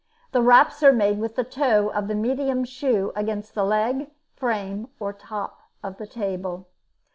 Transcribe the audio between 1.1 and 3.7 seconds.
with the toe of the medium's shoe against the